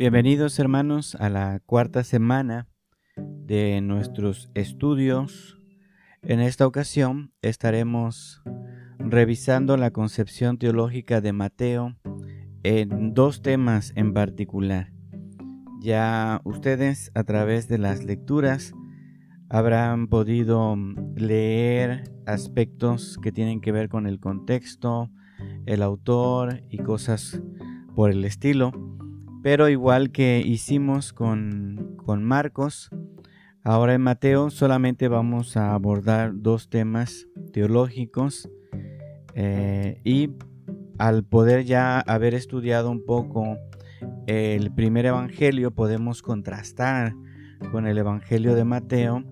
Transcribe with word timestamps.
Bienvenidos 0.00 0.58
hermanos 0.58 1.14
a 1.16 1.28
la 1.28 1.60
cuarta 1.66 2.04
semana 2.04 2.66
de 3.18 3.82
nuestros 3.82 4.50
estudios. 4.54 5.58
En 6.22 6.40
esta 6.40 6.66
ocasión 6.66 7.34
estaremos 7.42 8.42
revisando 8.98 9.76
la 9.76 9.90
concepción 9.90 10.56
teológica 10.56 11.20
de 11.20 11.34
Mateo 11.34 11.96
en 12.62 13.12
dos 13.12 13.42
temas 13.42 13.92
en 13.94 14.14
particular. 14.14 14.90
Ya 15.82 16.40
ustedes 16.44 17.10
a 17.14 17.24
través 17.24 17.68
de 17.68 17.76
las 17.76 18.02
lecturas 18.02 18.72
habrán 19.50 20.08
podido 20.08 20.76
leer 21.14 22.04
aspectos 22.24 23.18
que 23.22 23.32
tienen 23.32 23.60
que 23.60 23.70
ver 23.70 23.90
con 23.90 24.06
el 24.06 24.18
contexto, 24.18 25.10
el 25.66 25.82
autor 25.82 26.62
y 26.70 26.78
cosas 26.78 27.42
por 27.94 28.10
el 28.10 28.24
estilo. 28.24 28.89
Pero 29.42 29.68
igual 29.68 30.10
que 30.10 30.42
hicimos 30.44 31.12
con, 31.12 31.96
Marcos, 32.22 32.90
ahora 33.62 33.94
en 33.94 34.02
Mateo 34.02 34.50
solamente 34.50 35.08
vamos 35.08 35.56
a 35.56 35.74
abordar 35.74 36.32
dos 36.34 36.68
temas 36.68 37.28
teológicos 37.52 38.50
eh, 39.34 40.00
y 40.04 40.30
al 40.98 41.24
poder 41.24 41.64
ya 41.64 42.00
haber 42.00 42.34
estudiado 42.34 42.90
un 42.90 43.04
poco 43.04 43.56
el 44.26 44.72
primer 44.72 45.06
evangelio 45.06 45.70
podemos 45.70 46.20
contrastar 46.20 47.14
con 47.70 47.86
el 47.86 47.96
evangelio 47.96 48.54
de 48.54 48.64
Mateo 48.64 49.24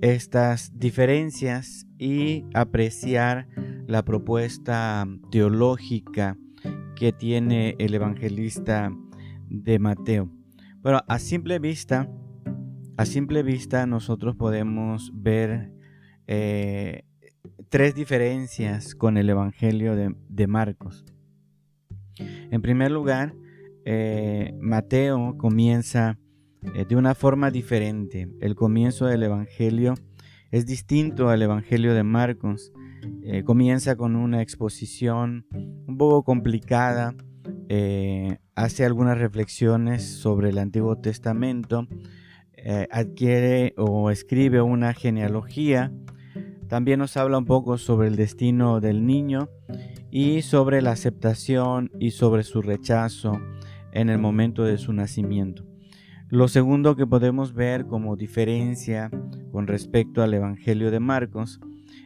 estas 0.00 0.78
diferencias 0.78 1.86
y 1.98 2.44
apreciar 2.54 3.48
la 3.86 4.04
propuesta 4.04 5.06
teológica 5.30 6.36
que 6.96 7.12
tiene 7.12 7.76
el 7.78 7.94
evangelista 7.94 8.90
de 9.52 9.78
Mateo. 9.78 10.30
Bueno, 10.80 11.00
a 11.06 11.18
simple 11.18 11.58
vista, 11.58 12.10
a 12.96 13.04
simple 13.04 13.42
vista 13.42 13.86
nosotros 13.86 14.34
podemos 14.34 15.12
ver 15.14 15.72
eh, 16.26 17.04
tres 17.68 17.94
diferencias 17.94 18.94
con 18.94 19.16
el 19.16 19.28
evangelio 19.28 19.94
de, 19.94 20.46
Marcos. 20.46 21.04
En 22.18 22.62
primer 22.62 22.90
lugar, 22.90 23.34
eh, 23.84 24.54
Mateo 24.60 25.36
comienza 25.38 26.18
eh, 26.74 26.84
de 26.88 26.96
una 26.96 27.14
forma 27.14 27.50
diferente. 27.50 28.28
El 28.40 28.54
comienzo 28.54 29.06
del 29.06 29.22
Evangelio 29.22 29.94
es 30.50 30.66
distinto 30.66 31.28
al 31.28 31.42
Evangelio 31.42 31.94
de 31.94 32.02
Marcos. 32.02 32.72
Comienza 33.44 33.96
con 33.96 34.14
una 34.14 34.42
exposición 34.42 35.46
un 35.52 35.96
poco 35.96 36.22
complicada, 36.22 37.14
hace 38.54 38.84
algunas 38.84 39.18
reflexiones 39.18 40.04
sobre 40.04 40.50
el 40.50 40.58
Antiguo 40.58 40.98
Testamento, 40.98 41.86
adquiere 42.90 43.74
o 43.76 44.10
escribe 44.10 44.62
una 44.62 44.94
genealogía, 44.94 45.92
también 46.68 47.00
nos 47.00 47.16
habla 47.16 47.38
un 47.38 47.44
poco 47.44 47.76
sobre 47.76 48.08
el 48.08 48.16
destino 48.16 48.80
del 48.80 49.04
niño 49.04 49.48
y 50.10 50.42
sobre 50.42 50.80
la 50.80 50.92
aceptación 50.92 51.90
y 52.00 52.12
sobre 52.12 52.44
su 52.44 52.62
rechazo 52.62 53.40
en 53.92 54.08
el 54.08 54.18
momento 54.18 54.64
de 54.64 54.78
su 54.78 54.92
nacimiento. 54.92 55.66
Lo 56.28 56.48
segundo 56.48 56.96
que 56.96 57.06
podemos 57.06 57.52
ver 57.52 57.86
como 57.86 58.16
diferencia 58.16 59.10
con 59.50 59.66
respecto 59.66 60.22
al 60.22 60.32
Evangelio 60.32 60.90
de 60.90 60.98
Marcos 60.98 61.60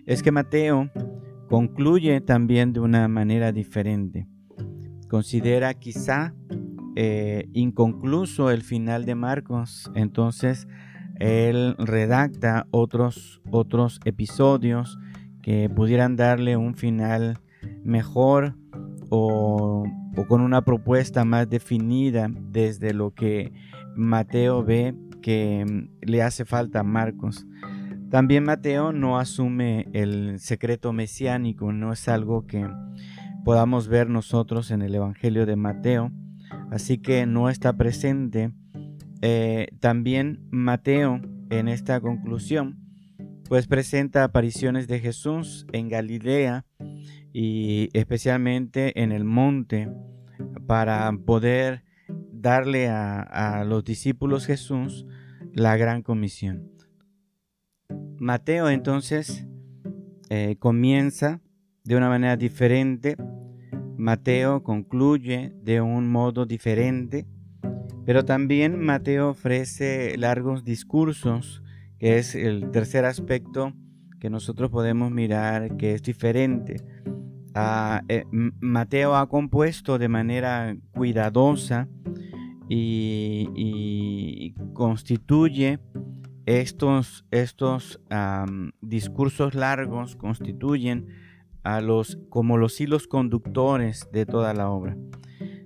es 0.05 0.25
que 0.25 0.33
Mateo 0.33 0.91
concluye 1.49 2.21
también 2.21 2.73
de 2.73 2.81
una 2.81 3.07
manera 3.07 3.53
diferente. 3.53 4.27
Considera 5.17 5.73
quizá 5.73 6.35
eh, 6.95 7.49
inconcluso 7.55 8.51
el 8.51 8.61
final 8.61 9.07
de 9.07 9.15
Marcos, 9.15 9.91
entonces 9.95 10.69
él 11.19 11.75
redacta 11.79 12.67
otros, 12.71 13.41
otros 13.51 13.99
episodios 14.05 14.99
que 15.41 15.71
pudieran 15.71 16.17
darle 16.17 16.59
un 16.59 16.75
final 16.75 17.39
mejor 17.83 18.57
o, 19.09 19.87
o 20.19 20.27
con 20.27 20.43
una 20.43 20.61
propuesta 20.67 21.25
más 21.25 21.49
definida 21.49 22.29
desde 22.31 22.93
lo 22.93 23.15
que 23.15 23.55
Mateo 23.95 24.63
ve 24.65 24.95
que 25.23 25.65
mm, 25.67 26.11
le 26.11 26.23
hace 26.23 26.45
falta 26.45 26.81
a 26.81 26.83
Marcos. 26.83 27.47
También 28.11 28.45
Mateo 28.45 28.93
no 28.93 29.19
asume 29.19 29.89
el 29.95 30.41
secreto 30.41 30.93
mesiánico, 30.93 31.73
no 31.73 31.95
es 31.95 32.07
algo 32.07 32.47
que 32.47 32.69
podamos 33.47 33.87
ver 33.87 34.11
nosotros 34.11 34.73
en 34.73 34.83
el 34.83 34.93
Evangelio 34.93 35.47
de 35.47 35.55
Mateo, 35.55 36.11
así 36.73 36.99
que 36.99 37.27
no 37.27 37.49
está 37.49 37.77
presente. 37.77 38.51
Eh, 39.23 39.69
también 39.79 40.49
Mateo 40.51 41.21
en 41.51 41.69
esta 41.69 42.01
conclusión 42.01 42.81
pues 43.49 43.69
presenta 43.69 44.25
apariciones 44.25 44.89
de 44.89 44.99
Jesús 44.99 45.65
en 45.73 45.89
Galilea 45.89 46.67
y 47.33 47.89
especialmente 47.93 49.01
en 49.01 49.13
el 49.13 49.23
monte 49.23 49.93
para 50.67 51.13
poder 51.25 51.85
darle 52.33 52.89
a, 52.89 53.63
los 53.65 53.85
discípulos 53.85 54.45
Jesús 54.45 55.07
la 55.53 55.77
gran 55.77 56.03
comisión. 56.03 56.73
Mateo 58.19 58.69
entonces 58.69 59.47
eh, 60.31 60.57
comienza 60.59 61.41
de 61.87 61.97
una 61.97 62.09
manera 62.09 62.37
diferente, 62.37 63.17
Mateo 63.97 64.65
concluye 64.65 65.53
de 65.63 65.81
un 65.81 66.11
modo 66.11 66.45
diferente, 66.45 67.27
pero 68.05 68.25
también 68.25 68.79
Mateo 68.81 69.31
ofrece 69.31 70.19
largos 70.19 70.65
discursos, 70.65 71.63
que 71.99 72.19
es 72.19 72.35
el 72.35 72.73
tercer 72.73 73.05
aspecto 73.05 73.73
que 74.19 74.31
nosotros 74.31 74.69
podemos 74.71 75.13
mirar 75.13 75.77
que 75.77 75.95
es 75.95 76.03
diferente. 76.03 76.83
Ah, 77.55 78.03
eh, 78.09 78.25
Mateo 78.33 79.15
ha 79.15 79.29
compuesto 79.29 79.97
de 79.97 80.09
manera 80.09 80.77
cuidadosa 80.93 81.89
y, 82.69 84.55
constituye 84.75 85.79
estos, 86.47 87.25
estos 87.31 88.01
discursos 88.83 89.55
largos, 89.55 90.17
constituyen 90.17 91.26
a 91.67 91.81
los, 91.81 92.17
como 92.29 92.59
los 92.59 92.81
hilos 92.81 93.09
conductores 93.09 94.09
de 94.13 94.25
toda 94.25 94.55
la 94.55 94.71
obra. 94.71 94.97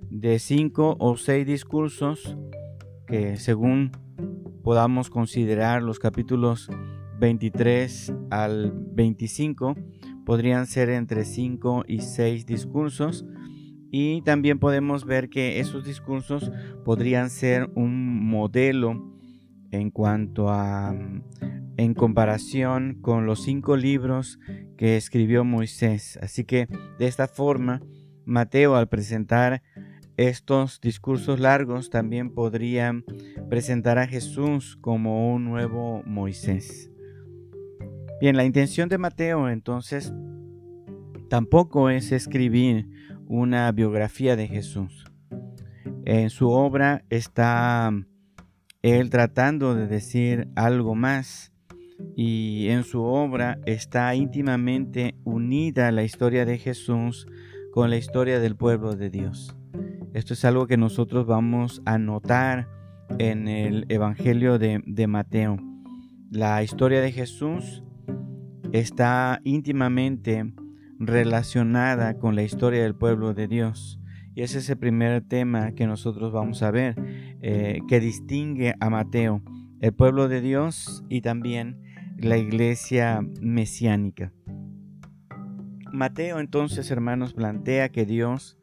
De 0.09 0.39
cinco 0.39 0.97
o 0.99 1.15
seis 1.15 1.45
discursos 1.45 2.35
que 3.05 3.37
según 3.37 3.91
podamos 4.63 5.11
considerar 5.11 5.83
los 5.83 5.99
capítulos 5.99 6.69
23 7.19 8.13
al 8.31 8.73
25, 8.73 9.75
podrían 10.25 10.65
ser 10.65 10.89
entre 10.89 11.23
cinco 11.23 11.83
y 11.87 11.99
seis 11.99 12.47
discursos 12.47 13.23
y 13.91 14.23
también 14.23 14.57
podemos 14.57 15.05
ver 15.05 15.29
que 15.29 15.59
esos 15.59 15.85
discursos 15.85 16.51
podrían 16.83 17.29
ser 17.29 17.69
un 17.75 18.27
modelo 18.27 19.19
en 19.69 19.91
cuanto 19.91 20.49
a, 20.49 20.95
en 21.77 21.93
comparación 21.93 22.97
con 23.01 23.25
los 23.25 23.43
cinco 23.43 23.77
libros 23.77 24.39
que 24.77 24.97
escribió 24.97 25.43
Moisés. 25.43 26.17
Así 26.21 26.43
que 26.43 26.67
de 26.99 27.07
esta 27.07 27.27
forma, 27.27 27.81
Mateo 28.25 28.75
al 28.75 28.87
presentar 28.87 29.63
estos 30.17 30.81
discursos 30.81 31.39
largos 31.39 31.89
también 31.89 32.33
podría 32.33 32.93
presentar 33.49 33.97
a 33.97 34.07
Jesús 34.07 34.77
como 34.81 35.33
un 35.33 35.45
nuevo 35.45 36.03
Moisés. 36.05 36.91
Bien, 38.19 38.37
la 38.37 38.45
intención 38.45 38.87
de 38.87 38.99
Mateo 38.99 39.49
entonces 39.49 40.13
tampoco 41.29 41.89
es 41.89 42.11
escribir 42.11 42.87
una 43.25 43.71
biografía 43.71 44.35
de 44.35 44.47
Jesús. 44.47 45.05
En 46.05 46.29
su 46.29 46.49
obra 46.49 47.03
está 47.09 47.91
él 48.81 49.09
tratando 49.09 49.75
de 49.75 49.87
decir 49.87 50.49
algo 50.55 50.93
más 50.93 51.51
y 52.15 52.67
en 52.69 52.83
su 52.83 53.03
obra 53.03 53.59
está 53.65 54.13
íntimamente 54.15 55.15
unida 55.23 55.91
la 55.91 56.03
historia 56.03 56.45
de 56.45 56.57
Jesús 56.57 57.27
con 57.71 57.89
la 57.89 57.97
historia 57.97 58.39
del 58.39 58.55
pueblo 58.55 58.95
de 58.95 59.09
Dios. 59.09 59.55
Esto 60.13 60.33
es 60.33 60.43
algo 60.43 60.67
que 60.67 60.77
nosotros 60.77 61.25
vamos 61.25 61.81
a 61.85 61.97
notar 61.97 62.67
en 63.17 63.47
el 63.47 63.85
Evangelio 63.89 64.59
de, 64.59 65.07
Mateo. 65.07 65.57
La 66.29 66.63
historia 66.63 67.01
de 67.01 67.11
Jesús 67.11 67.83
está 68.73 69.39
íntimamente 69.43 70.53
relacionada 70.99 72.17
con 72.17 72.35
la 72.35 72.43
historia 72.43 72.83
del 72.83 72.95
pueblo 72.95 73.33
de 73.33 73.47
Dios. 73.47 73.99
Y 74.35 74.43
ese 74.43 74.59
es 74.59 74.69
el 74.69 74.77
primer 74.77 75.21
tema 75.21 75.71
que 75.73 75.87
nosotros 75.87 76.31
vamos 76.31 76.61
a 76.61 76.71
ver, 76.71 76.95
eh, 77.41 77.79
que 77.87 77.99
distingue 77.99 78.75
a 78.79 78.89
Mateo, 78.89 79.41
el 79.79 79.93
pueblo 79.93 80.27
de 80.27 80.41
Dios 80.41 81.03
y 81.09 81.21
también 81.21 81.81
la 82.21 82.37
iglesia 82.37 83.21
mesiánica. 83.41 84.31
Mateo 85.91 86.39
entonces, 86.39 86.91
hermanos, 86.91 87.33
plantea 87.33 87.89
que 87.89 88.05
Dios 88.05 88.57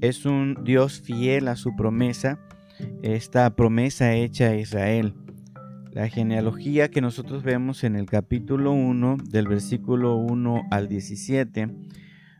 es 0.00 0.24
un 0.24 0.56
Dios 0.64 1.00
fiel 1.00 1.48
a 1.48 1.56
su 1.56 1.76
promesa, 1.76 2.38
esta 3.02 3.54
promesa 3.54 4.14
hecha 4.14 4.46
a 4.46 4.56
Israel. 4.56 5.14
La 5.90 6.08
genealogía 6.08 6.90
que 6.90 7.00
nosotros 7.00 7.42
vemos 7.42 7.84
en 7.84 7.96
el 7.96 8.06
capítulo 8.06 8.72
1, 8.72 9.18
del 9.28 9.48
versículo 9.48 10.16
1 10.16 10.62
al 10.70 10.88
17, 10.88 11.68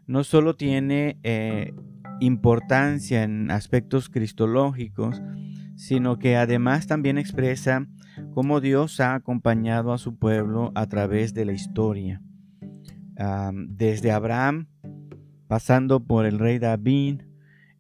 no 0.07 0.25
solo 0.25 0.55
tiene 0.55 1.19
eh, 1.23 1.75
importancia 2.21 3.25
en 3.25 3.51
aspectos 3.51 4.09
cristológicos, 4.09 5.21
sino 5.77 6.19
que 6.19 6.37
además 6.37 6.87
también 6.87 7.19
expresa 7.19 7.87
cómo 8.35 8.61
Dios 8.61 9.01
ha 9.01 9.15
acompañado 9.15 9.93
a 9.93 9.99
su 9.99 10.17
pueblo 10.17 10.73
a 10.75 10.87
través 10.89 11.35
de 11.35 11.45
la 11.45 11.53
historia. 11.53 12.23
desde 13.55 14.11
Abraham, 14.11 14.69
pasando 15.47 16.05
por 16.05 16.27
el 16.27 16.39
rey 16.39 16.59
David, 16.59 17.23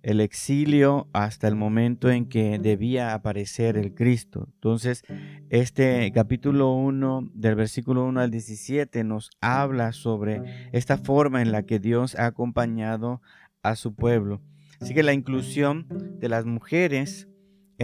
el 0.02 0.20
exilio 0.20 1.08
hasta 1.12 1.48
el 1.48 1.54
momento 1.54 2.10
en 2.10 2.28
que 2.28 2.58
debía 2.58 3.14
aparecer 3.14 3.76
el 3.76 3.94
Cristo. 3.94 4.48
Entonces, 4.54 5.02
este 5.48 6.10
capítulo 6.12 6.74
1 6.74 7.30
del 7.34 7.54
versículo 7.54 8.04
1 8.04 8.20
al 8.20 8.30
17 8.30 9.04
nos 9.04 9.30
habla 9.40 9.92
sobre 9.92 10.42
esta 10.72 10.98
forma 10.98 11.40
en 11.40 11.52
la 11.52 11.62
que 11.62 11.78
Dios 11.78 12.14
ha 12.16 12.26
acompañado 12.26 13.22
a 13.62 13.76
su 13.76 13.94
pueblo. 13.94 14.40
Así 14.80 14.94
que 14.94 15.04
la 15.04 15.12
inclusión 15.12 15.86
de 16.18 16.28
las 16.28 16.44
mujeres 16.44 17.28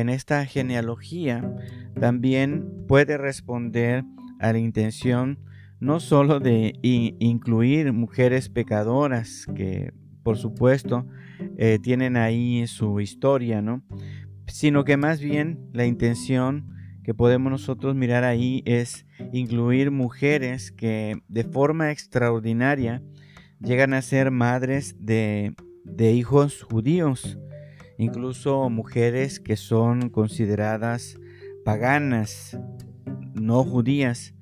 en 0.00 0.09
esta 0.09 0.45
genealogía 0.47 1.49
también 1.99 2.87
puede 2.87 3.19
responder 3.19 4.05
a 4.41 4.53
la 4.53 4.59
intención 4.59 5.39
no 5.81 6.00
solo 6.00 6.41
de 6.41 6.75
incluir 6.83 7.93
mujeres 7.93 8.49
pecadoras 8.49 9.47
que 9.55 9.93
por 10.23 10.37
supuesto 10.37 11.06
eh, 11.56 11.79
tienen 11.81 12.17
ahí 12.17 12.67
su 12.67 13.00
historia, 13.00 13.62
¿no? 13.62 13.83
Sino 14.47 14.85
que 14.85 14.97
más 14.97 15.21
bien 15.21 15.61
la 15.73 15.87
intención 15.87 16.75
que 17.05 17.15
podemos 17.15 17.50
nosotros 17.50 17.95
mirar 17.95 18.25
ahí 18.25 18.62
es 18.67 19.06
incluir 19.33 19.91
mujeres 19.91 20.73
que 20.73 21.23
de 21.29 21.45
forma 21.45 21.91
extraordinaria 21.91 23.03
llegan 23.61 23.95
a 23.95 24.03
ser 24.03 24.31
madres 24.31 24.97
de, 24.99 25.55
de 25.85 26.12
hijos 26.12 26.62
judíos, 26.62 27.39
incluso 27.99 28.71
mujeres 28.71 29.41
que 29.41 29.56
son 29.56 30.09
consideradas 30.09 31.19
paganas, 31.65 32.59
no 33.35 33.62
judías. 33.65 34.35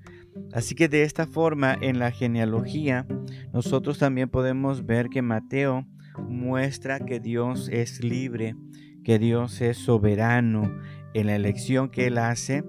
Así 0.52 0.74
que 0.74 0.88
de 0.88 1.02
esta 1.02 1.26
forma 1.26 1.76
en 1.80 1.98
la 1.98 2.12
genealogía 2.12 3.06
nosotros 3.52 3.98
también 3.98 4.28
podemos 4.28 4.86
ver 4.86 5.08
que 5.08 5.22
Mateo 5.22 5.86
muestra 6.28 7.00
que 7.00 7.18
Dios 7.18 7.68
es 7.72 8.04
libre, 8.04 8.54
que 9.02 9.18
Dios 9.18 9.60
es 9.60 9.78
soberano 9.78 10.78
en 11.14 11.26
la 11.26 11.36
elección 11.36 11.88
que 11.88 12.06
Él 12.06 12.18
hace 12.18 12.64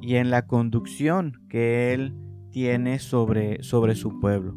y 0.00 0.16
en 0.16 0.30
la 0.30 0.46
conducción 0.46 1.42
que 1.48 1.92
Él 1.92 2.14
tiene 2.50 2.98
sobre, 2.98 3.62
sobre 3.62 3.94
su 3.94 4.18
pueblo. 4.18 4.56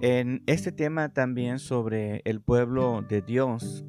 En 0.00 0.42
este 0.46 0.72
tema 0.72 1.10
también 1.10 1.58
sobre 1.58 2.22
el 2.24 2.40
pueblo 2.40 3.04
de 3.08 3.22
Dios, 3.22 3.84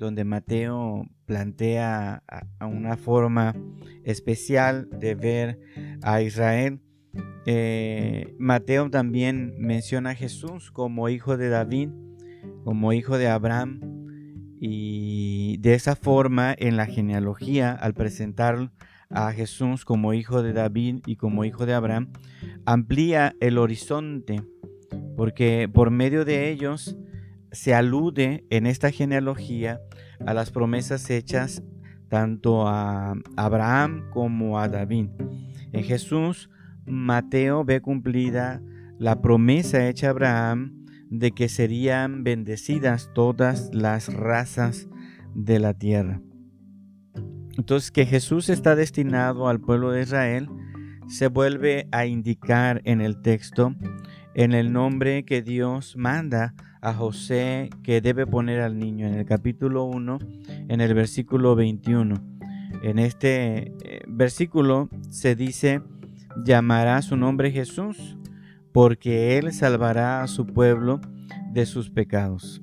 donde 0.00 0.24
Mateo 0.24 1.06
plantea 1.26 2.24
una 2.60 2.96
forma 2.96 3.54
especial 4.02 4.88
de 4.90 5.14
ver 5.14 5.60
a 6.02 6.22
Israel, 6.22 6.80
eh, 7.44 8.34
Mateo 8.38 8.90
también 8.90 9.54
menciona 9.58 10.10
a 10.10 10.14
Jesús 10.14 10.70
como 10.70 11.10
hijo 11.10 11.36
de 11.36 11.50
David, 11.50 11.90
como 12.64 12.94
hijo 12.94 13.18
de 13.18 13.28
Abraham, 13.28 13.80
y 14.58 15.58
de 15.58 15.74
esa 15.74 15.96
forma 15.96 16.54
en 16.56 16.78
la 16.78 16.86
genealogía, 16.86 17.72
al 17.72 17.92
presentar 17.92 18.70
a 19.10 19.32
Jesús 19.32 19.84
como 19.84 20.14
hijo 20.14 20.42
de 20.42 20.54
David 20.54 21.00
y 21.04 21.16
como 21.16 21.44
hijo 21.44 21.66
de 21.66 21.74
Abraham, 21.74 22.10
amplía 22.64 23.36
el 23.40 23.58
horizonte, 23.58 24.42
porque 25.16 25.68
por 25.70 25.90
medio 25.90 26.24
de 26.24 26.50
ellos 26.50 26.96
se 27.52 27.74
alude 27.74 28.44
en 28.50 28.66
esta 28.66 28.90
genealogía 28.90 29.80
a 30.24 30.34
las 30.34 30.50
promesas 30.50 31.10
hechas 31.10 31.62
tanto 32.08 32.66
a 32.66 33.14
Abraham 33.36 34.10
como 34.12 34.58
a 34.58 34.68
David. 34.68 35.08
En 35.72 35.84
Jesús 35.84 36.50
Mateo 36.84 37.64
ve 37.64 37.80
cumplida 37.80 38.60
la 38.98 39.22
promesa 39.22 39.88
hecha 39.88 40.08
a 40.08 40.10
Abraham 40.10 40.84
de 41.08 41.32
que 41.32 41.48
serían 41.48 42.24
bendecidas 42.24 43.10
todas 43.14 43.70
las 43.72 44.12
razas 44.12 44.88
de 45.34 45.58
la 45.58 45.74
tierra. 45.74 46.20
Entonces 47.56 47.90
que 47.90 48.06
Jesús 48.06 48.48
está 48.48 48.76
destinado 48.76 49.48
al 49.48 49.60
pueblo 49.60 49.90
de 49.90 50.02
Israel 50.02 50.48
se 51.08 51.28
vuelve 51.28 51.88
a 51.92 52.06
indicar 52.06 52.80
en 52.84 53.00
el 53.00 53.20
texto 53.20 53.74
en 54.40 54.54
el 54.54 54.72
nombre 54.72 55.24
que 55.26 55.42
Dios 55.42 55.98
manda 55.98 56.54
a 56.80 56.94
José 56.94 57.68
que 57.82 58.00
debe 58.00 58.26
poner 58.26 58.62
al 58.62 58.78
niño 58.78 59.06
en 59.06 59.12
el 59.12 59.26
capítulo 59.26 59.84
1 59.84 60.18
en 60.66 60.80
el 60.80 60.94
versículo 60.94 61.54
21. 61.54 62.14
En 62.82 62.98
este 62.98 63.74
eh, 63.84 64.02
versículo 64.08 64.88
se 65.10 65.36
dice 65.36 65.82
llamará 66.42 67.02
su 67.02 67.18
nombre 67.18 67.50
Jesús, 67.50 68.16
porque 68.72 69.36
él 69.36 69.52
salvará 69.52 70.22
a 70.22 70.26
su 70.26 70.46
pueblo 70.46 71.02
de 71.52 71.66
sus 71.66 71.90
pecados. 71.90 72.62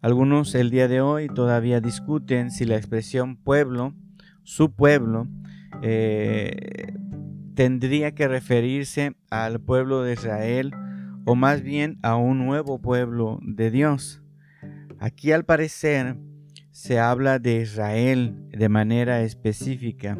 Algunos 0.00 0.54
el 0.54 0.70
día 0.70 0.88
de 0.88 1.02
hoy 1.02 1.26
todavía 1.26 1.82
discuten 1.82 2.50
si 2.50 2.64
la 2.64 2.76
expresión 2.76 3.36
pueblo, 3.36 3.92
su 4.42 4.72
pueblo, 4.72 5.28
eh, 5.82 6.94
tendría 7.54 8.14
que 8.14 8.26
referirse 8.26 9.14
al 9.28 9.60
pueblo 9.60 10.02
de 10.02 10.14
Israel 10.14 10.72
o 11.24 11.34
más 11.34 11.62
bien 11.62 11.98
a 12.02 12.16
un 12.16 12.38
nuevo 12.38 12.80
pueblo 12.80 13.38
de 13.42 13.70
Dios. 13.70 14.22
Aquí 14.98 15.32
al 15.32 15.44
parecer 15.44 16.16
se 16.70 16.98
habla 16.98 17.38
de 17.38 17.60
Israel 17.60 18.34
de 18.50 18.68
manera 18.68 19.22
específica, 19.22 20.18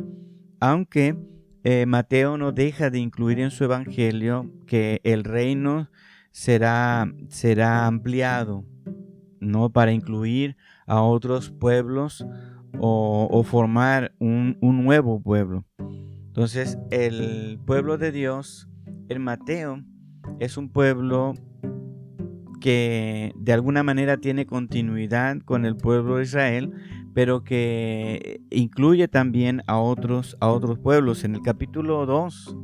aunque 0.60 1.16
eh, 1.62 1.86
Mateo 1.86 2.36
no 2.36 2.52
deja 2.52 2.90
de 2.90 2.98
incluir 2.98 3.40
en 3.40 3.50
su 3.50 3.64
evangelio 3.64 4.52
que 4.66 5.00
el 5.04 5.24
reino 5.24 5.88
será, 6.30 7.12
será 7.28 7.86
ampliado, 7.86 8.64
no 9.40 9.70
para 9.70 9.92
incluir 9.92 10.56
a 10.86 11.02
otros 11.02 11.50
pueblos 11.50 12.26
o, 12.78 13.42
formar 13.44 14.14
un, 14.18 14.58
un, 14.60 14.84
nuevo 14.84 15.22
pueblo. 15.22 15.64
Entonces, 16.26 16.78
el 16.90 17.60
pueblo 17.64 17.98
de 17.98 18.10
Dios 18.10 18.68
en 19.08 19.22
Mateo 19.22 19.82
es 20.38 20.56
un 20.56 20.68
pueblo 20.68 21.34
que 22.60 23.32
de 23.36 23.52
alguna 23.52 23.82
manera 23.82 24.16
tiene 24.16 24.46
continuidad 24.46 25.38
con 25.44 25.66
el 25.66 25.76
pueblo 25.76 26.16
de 26.16 26.22
Israel, 26.22 26.72
pero 27.12 27.44
que 27.44 28.40
incluye 28.50 29.06
también 29.06 29.62
a 29.66 29.78
otros, 29.78 30.36
a 30.40 30.48
otros 30.48 30.78
pueblos. 30.78 31.24
En 31.24 31.34
el 31.34 31.42
capítulo 31.42 32.06
2, 32.06 32.56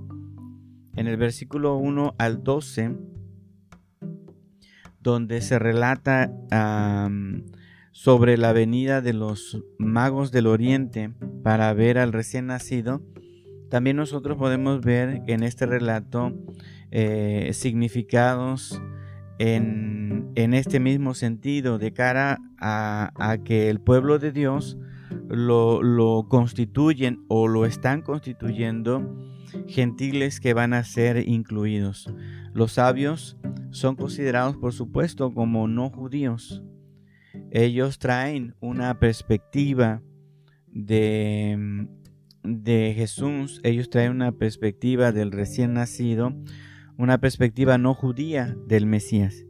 en 0.97 1.07
el 1.07 1.17
versículo 1.17 1.77
1 1.77 2.15
al 2.19 2.43
12, 2.43 2.97
donde 5.01 5.41
se 5.41 5.59
relata 5.59 6.33
sobre 7.93 8.39
la 8.39 8.53
venida 8.53 9.03
de 9.03 9.13
los 9.13 9.63
magos 9.79 10.33
del 10.33 10.47
oriente 10.47 11.13
para 11.43 11.73
ver 11.75 11.99
al 11.99 12.13
recién 12.13 12.47
nacido, 12.47 13.03
también 13.69 13.97
nosotros 13.97 14.37
podemos 14.37 14.81
ver 14.81 15.23
en 15.27 15.43
este 15.43 15.65
relato 15.67 16.33
eh, 16.91 17.51
significados 17.53 18.81
en, 19.39 20.33
este 20.35 20.81
mismo 20.81 21.15
sentido 21.15 21.79
de 21.79 21.93
cara 21.93 22.39
a, 22.59 23.39
que 23.45 23.71
el 23.71 23.81
pueblo 23.81 24.19
de 24.19 24.33
Dios 24.33 24.77
lo, 25.29 25.83
lo, 25.83 26.27
constituyen 26.29 27.25
o 27.29 27.49
lo 27.49 27.65
están 27.65 28.03
constituyendo 28.03 29.17
gentiles 29.67 30.41
que 30.41 30.53
van 30.53 30.75
a 30.75 30.85
ser 30.85 31.29
incluidos. 31.29 32.13
Los 32.53 32.73
sabios 32.73 33.39
son 33.71 33.97
considerados, 33.97 34.57
por 34.57 34.73
supuesto, 34.73 35.33
como 35.33 35.69
no 35.69 35.89
judíos. 35.89 36.63
Ellos 37.51 37.99
traen 37.99 38.55
una 38.61 38.99
perspectiva 38.99 40.03
de, 40.67 41.87
de 42.43 42.93
Jesús, 42.95 43.61
ellos 43.63 43.89
traen 43.89 44.13
una 44.13 44.33
perspectiva 44.33 45.13
del 45.13 45.33
recién 45.33 45.75
nacido 45.75 46.35
una 47.01 47.19
perspectiva 47.19 47.79
no 47.79 47.95
judía 47.95 48.55
del 48.67 48.85
Mesías. 48.85 49.47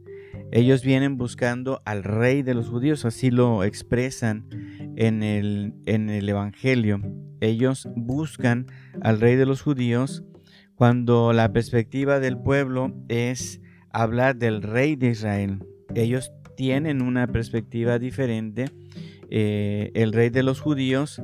Ellos 0.53 0.83
vienen 0.83 1.17
buscando 1.17 1.81
al 1.85 2.03
rey 2.03 2.43
de 2.43 2.53
los 2.53 2.69
judíos, 2.69 3.03
así 3.03 3.29
lo 3.29 3.65
expresan 3.65 4.47
en 4.95 5.21
el, 5.21 5.73
en 5.85 6.09
el 6.09 6.29
Evangelio. 6.29 7.01
Ellos 7.41 7.89
buscan 7.95 8.67
al 9.01 9.19
rey 9.19 9.35
de 9.35 9.45
los 9.45 9.61
judíos 9.61 10.23
cuando 10.75 11.33
la 11.33 11.51
perspectiva 11.51 12.21
del 12.21 12.37
pueblo 12.37 12.93
es 13.09 13.59
hablar 13.91 14.37
del 14.37 14.61
rey 14.61 14.95
de 14.95 15.09
Israel. 15.09 15.65
Ellos 15.93 16.31
tienen 16.55 17.01
una 17.01 17.27
perspectiva 17.27 17.99
diferente 17.99 18.65
eh, 19.29 19.91
el 19.93 20.13
rey 20.13 20.29
de 20.29 20.43
los 20.43 20.61
judíos 20.61 21.21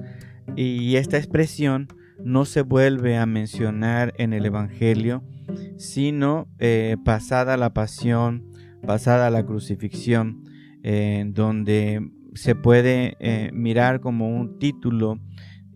y 0.55 0.97
esta 0.97 1.17
expresión 1.17 1.87
no 2.23 2.45
se 2.45 2.61
vuelve 2.61 3.17
a 3.17 3.25
mencionar 3.25 4.13
en 4.17 4.33
el 4.33 4.45
Evangelio, 4.45 5.23
sino 5.77 6.47
eh, 6.59 6.97
pasada 7.03 7.57
la 7.57 7.73
pasión, 7.73 8.51
pasada 8.85 9.29
la 9.29 9.45
crucifixión, 9.45 10.43
donde 11.33 12.09
se 12.33 12.55
puede 12.55 13.17
eh, 13.19 13.49
mirar 13.51 13.99
como 13.99 14.29
un 14.29 14.57
título 14.57 15.19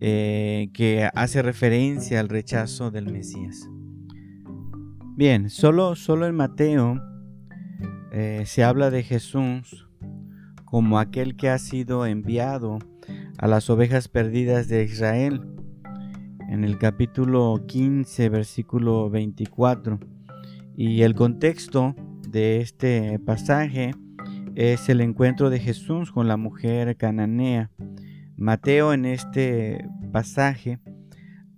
que 0.00 1.08
hace 1.14 1.42
referencia 1.42 2.18
al 2.18 2.28
rechazo 2.28 2.90
del 2.90 3.12
Mesías. 3.12 3.68
Bien, 5.16 5.50
solo, 5.50 5.94
solo 5.94 6.26
en 6.26 6.34
Mateo 6.34 7.00
se 8.44 8.64
habla 8.64 8.90
de 8.90 9.02
Jesús 9.04 9.86
como 10.72 10.98
aquel 10.98 11.36
que 11.36 11.50
ha 11.50 11.58
sido 11.58 12.06
enviado 12.06 12.78
a 13.36 13.46
las 13.46 13.68
ovejas 13.68 14.08
perdidas 14.08 14.68
de 14.68 14.84
Israel. 14.84 15.42
En 16.52 16.64
el 16.64 16.76
capítulo 16.76 17.64
15, 17.66 18.28
versículo 18.28 19.08
24. 19.08 19.98
Y 20.76 21.00
el 21.00 21.14
contexto 21.14 21.96
de 22.28 22.60
este 22.60 23.18
pasaje 23.18 23.92
es 24.54 24.90
el 24.90 25.00
encuentro 25.00 25.48
de 25.48 25.58
Jesús 25.58 26.12
con 26.12 26.28
la 26.28 26.36
mujer 26.36 26.98
cananea. 26.98 27.70
Mateo 28.36 28.92
en 28.92 29.06
este 29.06 29.88
pasaje 30.12 30.78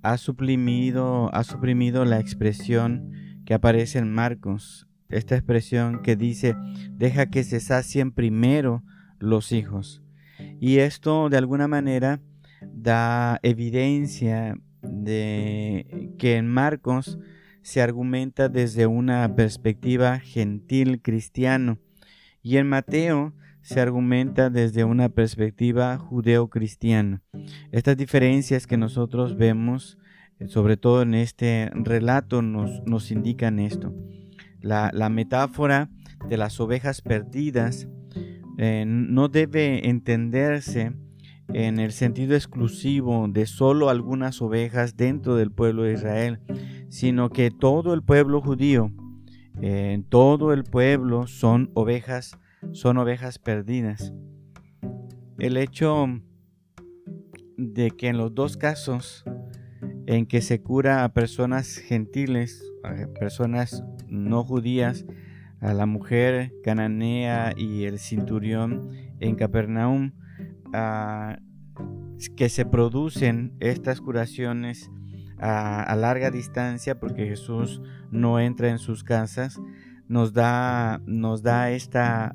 ha 0.03 0.17
suprimido, 0.17 1.29
ha 1.35 1.43
suprimido 1.43 2.05
la 2.05 2.21
expresión 2.21 3.11
que 3.45 3.55
aparece 3.55 3.99
en 3.99 4.13
Marcos, 4.13 4.87
esta 5.09 5.35
expresión 5.35 6.03
que 6.03 6.15
dice, 6.15 6.55
deja 6.93 7.27
que 7.27 7.43
se 7.43 7.59
sacien 7.59 8.13
primero 8.13 8.85
los 9.19 9.51
hijos. 9.51 10.05
Y 10.61 10.79
esto 10.79 11.31
de 11.31 11.39
alguna 11.39 11.67
manera 11.67 12.21
da 12.73 13.41
evidencia 13.43 14.57
de 14.88 16.12
que 16.19 16.37
en 16.37 16.49
Marcos 16.49 17.19
se 17.62 17.81
argumenta 17.81 18.49
desde 18.49 18.87
una 18.87 19.35
perspectiva 19.35 20.19
gentil 20.21 21.00
cristiano 21.00 21.79
y 22.43 22.59
en 22.59 22.69
Mateo 22.69 23.35
se 23.62 23.81
argumenta 23.81 24.50
desde 24.50 24.85
una 24.85 25.09
perspectiva 25.09 25.97
judeo-cristiana. 25.97 27.23
Estas 27.73 27.97
diferencias 27.97 28.67
que 28.67 28.76
nosotros 28.76 29.38
vemos, 29.38 29.99
sobre 30.47 30.76
todo 30.76 31.00
en 31.00 31.14
este 31.14 31.71
relato, 31.73 32.43
nos, 32.43 32.83
nos 32.85 33.11
indican 33.11 33.59
esto. 33.59 33.95
La, 34.61 34.91
la 34.93 35.09
metáfora 35.09 35.88
de 36.29 36.37
las 36.37 36.61
ovejas 36.61 37.00
perdidas 37.00 37.88
eh, 38.59 38.85
no 38.87 39.29
debe 39.29 39.88
entenderse 39.88 40.93
en 41.53 41.79
el 41.79 41.93
sentido 41.93 42.35
exclusivo 42.35 43.27
de 43.29 43.47
solo 43.47 43.91
algunas 43.91 44.41
ovejas 44.41 44.97
dentro 44.97 45.37
del 45.37 45.51
pueblo 45.51 45.83
de 45.83 45.95
Israel, 45.95 46.41
sino 46.89 47.31
que 47.31 47.51
todo 47.51 47.95
el 47.95 48.03
pueblo 48.03 48.41
judío, 48.41 48.91
eh, 49.61 50.03
todo 50.09 50.53
el 50.53 50.65
pueblo 50.65 51.27
son 51.27 51.71
ovejas, 51.75 52.39
son 52.73 52.99
ovejas 52.99 53.39
perdidas. 53.39 54.13
El 55.39 55.57
hecho 55.57 56.07
de 57.57 57.91
que 57.91 58.09
en 58.09 58.17
los 58.17 58.35
dos 58.35 58.57
casos 58.57 59.25
en 60.07 60.27
que 60.27 60.43
se 60.43 60.61
cura 60.61 61.05
a 61.05 61.13
personas 61.13 61.77
gentiles, 61.77 62.63
a 62.83 63.07
personas 63.19 63.85
no 64.09 64.45
judías, 64.45 65.07
a 65.61 65.73
la 65.73 65.87
mujer 65.87 66.53
cananea 66.63 67.55
y 67.57 67.85
el 67.85 67.99
cinturión 67.99 68.91
en 69.21 69.35
Capernaum, 69.37 70.13
que 72.37 72.49
se 72.49 72.64
producen 72.64 73.54
estas 73.61 74.00
curaciones 74.00 74.90
a, 75.38 75.95
larga 75.97 76.31
distancia 76.31 76.99
porque 76.99 77.26
Jesús 77.26 77.81
no 78.11 78.40
entra 78.40 78.71
en 78.71 78.78
sus 78.78 79.04
casas, 79.04 79.61
nos 80.09 80.33
da, 80.33 81.00
nos 81.07 81.43
da 81.43 81.71
esta 81.71 82.35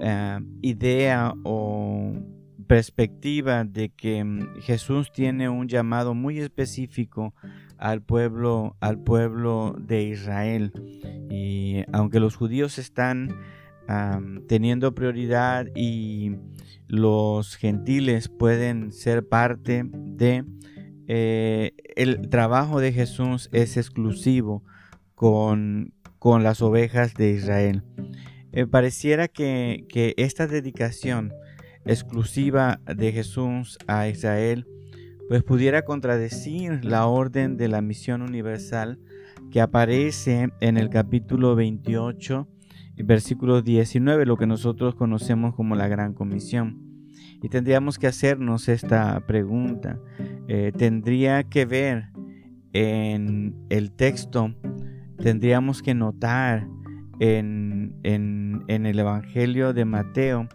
eh, 0.00 0.38
idea 0.62 1.32
o 1.44 2.12
perspectiva 2.66 3.64
de 3.64 3.88
que 3.88 4.22
mm, 4.22 4.60
Jesús 4.60 5.10
tiene 5.12 5.48
un 5.48 5.68
llamado 5.68 6.14
muy 6.14 6.38
específico 6.38 7.34
al 7.78 8.02
pueblo, 8.02 8.76
al 8.80 8.98
pueblo 8.98 9.74
de 9.78 10.02
Israel. 10.04 10.72
Y 11.30 11.84
aunque 11.92 12.20
los 12.20 12.36
judíos 12.36 12.78
están 12.78 13.34
teniendo 14.48 14.94
prioridad 14.94 15.66
y 15.74 16.36
los 16.88 17.56
gentiles 17.56 18.28
pueden 18.28 18.92
ser 18.92 19.26
parte 19.28 19.84
de 19.92 20.44
eh, 21.06 21.72
el 21.96 22.28
trabajo 22.28 22.80
de 22.80 22.92
Jesús 22.92 23.48
es 23.52 23.76
exclusivo 23.76 24.62
con, 25.14 25.94
con 26.18 26.42
las 26.42 26.60
ovejas 26.60 27.14
de 27.14 27.30
Israel. 27.30 27.82
Eh, 28.52 28.66
pareciera 28.66 29.28
que, 29.28 29.86
que 29.88 30.14
esta 30.16 30.46
dedicación 30.46 31.32
exclusiva 31.84 32.80
de 32.86 33.12
Jesús 33.12 33.78
a 33.86 34.08
Israel 34.08 34.66
pues 35.28 35.42
pudiera 35.42 35.84
contradecir 35.84 36.84
la 36.84 37.06
orden 37.06 37.56
de 37.56 37.68
la 37.68 37.82
misión 37.82 38.22
universal 38.22 38.98
que 39.50 39.60
aparece 39.60 40.48
en 40.60 40.76
el 40.76 40.88
capítulo 40.88 41.54
28, 41.54 42.48
versículo 43.04 43.62
19, 43.62 44.26
lo 44.26 44.36
que 44.36 44.46
nosotros 44.46 44.94
conocemos 44.94 45.54
como 45.54 45.74
la 45.74 45.88
Gran 45.88 46.14
Comisión. 46.14 46.78
Y 47.42 47.48
tendríamos 47.48 47.98
que 47.98 48.06
hacernos 48.06 48.68
esta 48.68 49.20
pregunta. 49.26 49.98
Eh, 50.48 50.72
tendría 50.76 51.44
que 51.44 51.64
ver 51.64 52.10
en 52.72 53.54
el 53.68 53.92
texto, 53.92 54.54
tendríamos 55.18 55.82
que 55.82 55.94
notar 55.94 56.66
en, 57.20 57.94
el 58.02 58.98
Evangelio 58.98 59.72
de 59.72 59.84
Mateo 59.84 60.48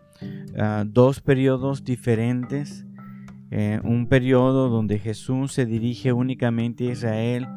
ah, 0.58 0.84
dos 0.86 1.22
periodos 1.22 1.84
diferentes 1.84 2.86
eh, 3.56 3.80
un 3.84 4.08
periodo 4.08 4.68
donde 4.68 4.98
Jesús 4.98 5.54
se 5.54 5.68
dirige 5.68 6.12
únicamente 6.12 6.88
a 6.88 6.92
Israel 6.92 7.48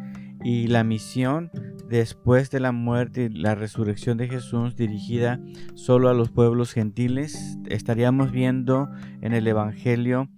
y 0.44 0.66
la 0.66 0.84
misión 0.84 1.50
después 1.88 2.50
de 2.50 2.60
la 2.60 2.72
muerte 2.72 3.24
y 3.24 3.28
la 3.28 3.54
resurrección 3.54 4.18
de 4.18 4.28
Jesús 4.28 4.76
dirigida 4.76 5.40
solo 5.74 6.08
a 6.08 6.14
los 6.14 6.30
pueblos 6.30 6.72
gentiles. 6.72 7.58
Estaríamos 7.68 8.32
viendo 8.32 8.88
en 9.20 9.32
el 9.32 9.46
Evangelio 9.46 10.28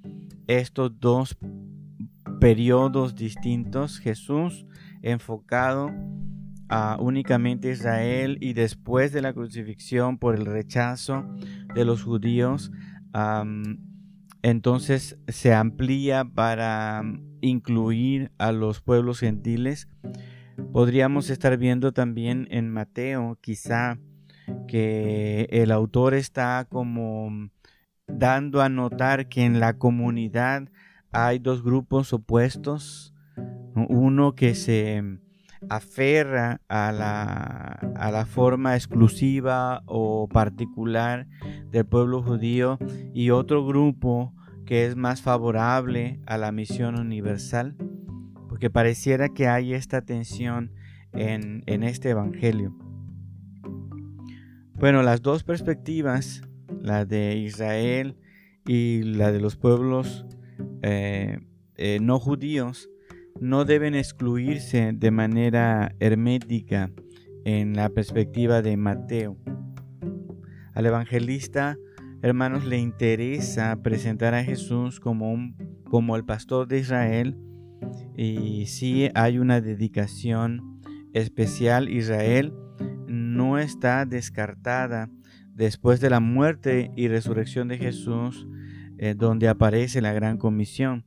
estos 0.47 0.99
dos 1.01 1.37
periodos 2.41 3.15
distintos. 3.15 3.99
Jesús 3.99 4.67
enfocado 5.03 5.91
a 6.69 6.99
únicamente 7.01 7.71
Israel 7.73 8.39
y 8.41 8.53
después 8.53 9.13
de 9.13 9.23
la 9.23 9.33
crucifixión 9.33 10.19
por 10.19 10.35
el 10.35 10.45
rechazo 10.45 11.25
de 11.75 11.85
los 11.85 12.03
judíos 12.03 12.71
entonces 14.43 15.19
se 15.29 15.53
amplía 15.53 16.25
para 16.25 17.03
incluir 17.41 18.33
a 18.39 18.53
los 18.53 18.81
pueblos 18.81 19.21
gentiles. 19.21 19.89
Podríamos 20.79 21.29
estar 21.29 21.57
viendo 21.57 21.91
también 21.91 22.47
en 22.53 22.71
Mateo 22.71 23.37
quizá 23.41 23.99
que 24.69 25.49
el 25.51 25.73
autor 25.73 26.15
está 26.15 26.69
como 26.71 27.51
dando 28.07 28.63
a 28.63 28.69
notar 28.69 29.29
que 29.29 29.45
en 29.45 29.59
la 29.59 29.77
comunidad 29.77 30.69
hay 31.11 31.41
dos 31.41 31.65
grupos 31.65 32.13
opuestos, 32.13 33.13
uno 33.75 34.37
que 34.37 34.55
se 34.55 35.03
aferra 35.69 36.61
a 36.69 36.93
la, 36.93 37.93
a 37.97 38.13
la 38.13 38.25
forma 38.25 38.77
exclusiva 38.77 39.83
o 39.85 40.29
particular 40.29 41.27
del 41.73 41.87
pueblo 41.87 42.23
judío 42.23 42.79
y 43.13 43.31
otro 43.31 43.67
grupo 43.67 44.33
que 44.65 44.87
es 44.87 44.95
más 44.95 45.23
favorable 45.23 46.21
a 46.25 46.39
la 46.39 46.53
misión 46.53 47.01
universal, 47.01 47.75
porque 48.59 48.71
pareciera 48.71 49.29
que 49.29 49.47
hay 49.47 49.73
esta 49.73 50.03
tensión 50.03 50.73
en, 51.13 51.63
este 51.85 52.11
Evangelio. 52.11 52.77
Bueno, 54.75 55.05
las 55.05 55.23
dos 55.23 55.45
perspectivas, 55.45 56.43
la 56.83 57.05
de 57.05 57.37
Israel 57.37 58.17
y 58.67 59.03
la 59.03 59.31
de 59.31 59.39
los 59.39 59.55
pueblos 59.55 60.27
eh, 60.83 61.39
eh, 61.77 62.01
no 62.03 62.19
judíos, 62.19 62.91
no 63.41 63.65
deben 63.65 63.95
excluirse 63.95 64.91
de 64.93 65.11
manera 65.13 65.95
hermética 66.01 66.91
en 67.45 67.75
la 67.75 67.91
perspectiva 67.91 68.61
de 68.61 68.77
Mateo. 68.77 69.37
Al 70.75 70.85
evangelista, 70.85 71.79
hermanos, 72.23 72.65
le 72.65 72.79
interesa 72.79 73.81
presentar 73.85 74.35
a 74.35 74.43
Jesús 74.43 74.99
como, 74.99 75.31
un, 75.31 75.55
como 75.85 76.17
el 76.17 76.25
pastor 76.25 76.67
de 76.67 76.81
Israel 76.81 77.39
y 78.17 78.67
si 78.67 79.11
hay 79.15 79.39
una 79.39 79.61
dedicación 79.61 80.79
especial. 81.13 81.89
Israel 81.89 82.53
no 83.07 83.59
está 83.59 84.05
descartada 84.07 85.11
después 85.55 86.01
de 86.01 86.11
la 86.11 86.21
muerte 86.21 86.91
y 86.97 87.09
resurrección 87.09 87.69
de 87.69 87.79
Jesús 87.79 88.47
eh, 88.99 89.15
donde 89.17 89.49
aparece 89.49 90.01
la 90.01 90.13
gran 90.13 90.39
comisión. 90.39 91.05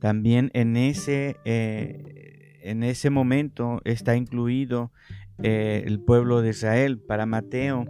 También 0.00 0.50
en 0.54 0.76
ese, 0.76 1.36
eh, 1.44 2.58
en 2.62 2.82
ese 2.82 3.10
momento 3.10 3.80
está 3.84 4.16
incluido 4.16 4.92
eh, 5.42 5.84
el 5.86 6.00
pueblo 6.00 6.42
de 6.42 6.50
Israel. 6.50 6.98
Para 7.00 7.26
Mateo 7.26 7.84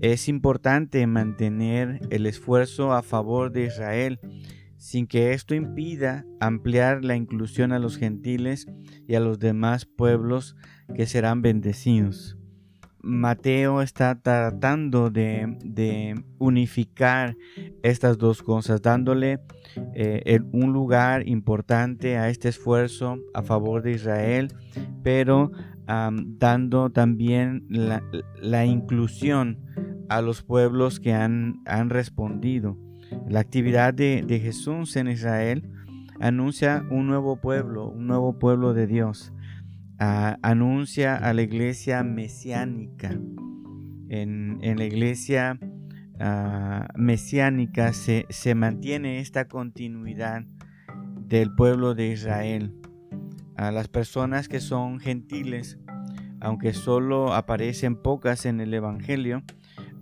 es 0.00 0.28
importante 0.28 1.06
mantener 1.06 2.00
el 2.10 2.26
esfuerzo 2.26 2.92
a 2.92 3.02
favor 3.02 3.52
de 3.52 3.66
Israel 3.66 4.20
sin 4.82 5.06
que 5.06 5.32
esto 5.32 5.54
impida 5.54 6.26
ampliar 6.40 7.04
la 7.04 7.14
inclusión 7.14 7.70
a 7.70 7.78
los 7.78 7.96
gentiles 7.96 8.66
y 9.06 9.14
a 9.14 9.20
los 9.20 9.38
demás 9.38 9.86
pueblos 9.86 10.56
que 10.96 11.06
serán 11.06 11.40
bendecidos. 11.40 12.36
Mateo 13.00 13.80
está 13.80 14.20
tratando 14.20 15.08
de, 15.10 16.20
unificar 16.38 17.36
estas 17.84 18.18
dos 18.18 18.42
cosas, 18.42 18.82
dándole 18.82 19.38
eh, 19.94 20.40
un 20.50 20.72
lugar 20.72 21.28
importante 21.28 22.18
a 22.18 22.28
este 22.28 22.48
esfuerzo 22.48 23.18
a 23.34 23.42
favor 23.42 23.82
de 23.82 23.92
Israel, 23.92 24.52
pero 25.04 25.52
dando 25.86 26.90
también 26.90 27.66
la, 27.68 28.66
inclusión 28.66 29.60
a 30.08 30.22
los 30.22 30.42
pueblos 30.42 30.98
que 30.98 31.12
han 31.12 31.62
respondido. 31.88 32.76
La 33.28 33.40
actividad 33.40 33.94
de, 33.94 34.40
Jesús 34.42 34.96
en 34.96 35.08
Israel 35.08 35.68
anuncia 36.20 36.84
un 36.90 37.06
nuevo 37.06 37.36
pueblo, 37.36 37.88
un 37.88 38.06
nuevo 38.06 38.38
pueblo 38.38 38.74
de 38.74 38.86
Dios. 38.86 39.32
Ah, 39.98 40.38
anuncia 40.42 41.16
a 41.16 41.32
la 41.32 41.42
iglesia 41.42 42.02
mesiánica. 42.02 43.18
En, 44.08 44.58
la 44.60 44.84
iglesia 44.84 45.58
ah, 46.20 46.88
mesiánica 46.94 47.92
se, 47.92 48.54
mantiene 48.54 49.20
esta 49.20 49.48
continuidad 49.48 50.44
del 51.26 51.54
pueblo 51.54 51.94
de 51.94 52.08
Israel. 52.08 52.74
A 53.56 53.70
las 53.70 53.88
personas 53.88 54.48
que 54.48 54.60
son 54.60 55.00
gentiles, 55.00 55.78
aunque 56.40 56.74
solo 56.74 57.32
aparecen 57.34 57.96
pocas 57.96 58.44
en 58.44 58.60
el 58.60 58.74
Evangelio, 58.74 59.42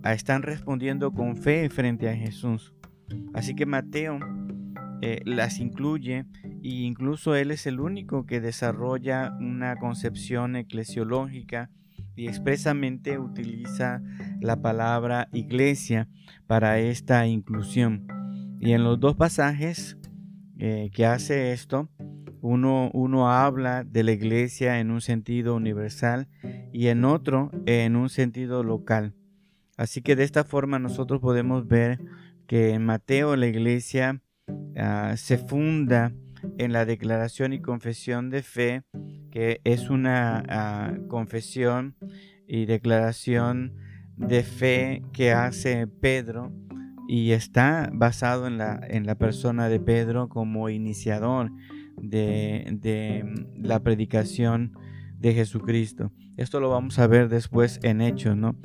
ah, 0.03 0.13
están 0.13 0.41
respondiendo 0.41 1.11
con 1.11 1.37
fe 1.37 1.69
frente 1.69 2.09
a 2.09 2.15
Jesús. 2.15 2.73
Así 3.33 3.55
que 3.55 3.65
Mateo 3.65 4.19
eh, 5.01 5.21
las 5.25 5.59
incluye 5.59 6.25
e 6.43 6.69
incluso 6.69 7.35
él 7.35 7.51
es 7.51 7.65
el 7.65 7.79
único 7.79 8.25
que 8.25 8.39
desarrolla 8.39 9.35
una 9.39 9.75
concepción 9.77 10.55
eclesiológica 10.55 11.71
y 12.15 12.27
expresamente 12.27 13.17
utiliza 13.17 14.01
la 14.41 14.61
palabra 14.61 15.27
iglesia 15.33 16.07
para 16.45 16.79
esta 16.79 17.25
inclusión. 17.25 18.07
Y 18.59 18.73
en 18.73 18.83
los 18.83 18.99
dos 18.99 19.15
pasajes 19.15 19.97
eh, 20.59 20.91
que 20.93 21.07
hace 21.07 21.51
esto, 21.51 21.89
uno, 22.41 22.91
uno 22.93 23.31
habla 23.31 23.83
de 23.83 24.03
la 24.03 24.11
iglesia 24.11 24.79
en 24.79 24.91
un 24.91 25.01
sentido 25.01 25.55
universal 25.55 26.27
y 26.71 26.87
en 26.87 27.05
otro 27.05 27.49
en 27.65 27.95
un 27.95 28.09
sentido 28.09 28.63
local. 28.63 29.15
Así 29.77 30.03
que 30.03 30.15
de 30.15 30.23
esta 30.23 30.43
forma 30.43 30.77
nosotros 30.77 31.21
podemos 31.21 31.67
ver 31.67 31.99
que 32.51 32.71
en 32.71 32.83
Mateo 32.83 33.37
la 33.37 33.47
iglesia 33.47 34.21
ah, 34.75 35.13
se 35.15 35.37
funda 35.37 36.11
en 36.57 36.73
la 36.73 36.83
declaración 36.83 37.53
y 37.53 37.61
confesión 37.61 38.29
de 38.29 38.43
fe, 38.43 38.83
que 39.31 39.61
es 39.63 39.89
una 39.89 40.43
ah, 40.49 40.93
confesión 41.07 41.95
y 42.49 42.65
declaración 42.65 43.77
de 44.17 44.43
fe 44.43 45.01
que 45.13 45.31
hace 45.31 45.87
Pedro 45.87 46.51
y 47.07 47.31
está 47.31 47.89
basado 47.93 48.47
en 48.47 48.57
la, 48.57 48.81
en 48.85 49.05
la 49.05 49.15
persona 49.15 49.69
de 49.69 49.79
Pedro 49.79 50.27
como 50.27 50.67
iniciador 50.67 51.51
de, 52.01 52.67
de 52.81 53.23
la 53.55 53.79
predicación 53.79 54.73
de 55.21 55.33
Jesucristo. 55.33 56.11
Esto 56.35 56.59
lo 56.59 56.69
vamos 56.69 56.97
a 56.99 57.07
ver 57.07 57.29
después 57.29 57.79
en 57.83 58.01
Hechos, 58.01 58.35
¿no? 58.35 58.55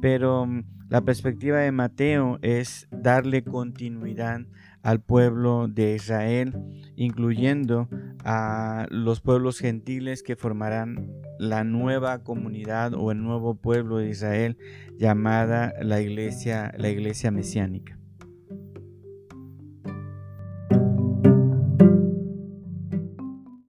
Pero 0.00 0.46
mm, 0.46 0.64
la 0.88 1.00
perspectiva 1.00 1.58
de 1.58 1.72
Mateo 1.72 2.38
es 2.42 2.86
darle 2.90 3.42
continuidad 3.42 4.42
al 4.82 5.00
pueblo 5.00 5.66
de 5.66 5.94
Israel, 5.94 6.54
incluyendo 6.94 7.88
a 8.22 8.86
los 8.90 9.20
pueblos 9.20 9.58
gentiles 9.58 10.22
que 10.22 10.36
formarán 10.36 11.10
la 11.38 11.64
nueva 11.64 12.22
comunidad 12.22 12.94
o 12.94 13.10
el 13.10 13.22
nuevo 13.22 13.56
pueblo 13.56 13.96
de 13.96 14.10
Israel 14.10 14.56
llamada 14.96 15.72
la 15.80 16.00
iglesia, 16.00 16.72
la 16.76 16.90
iglesia 16.90 17.30
mesiánica. 17.30 17.98